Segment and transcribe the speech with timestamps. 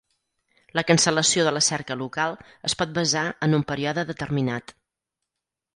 [0.77, 2.35] La cancel·lació de la cerca local
[2.71, 4.77] es pot basar en un període determinat.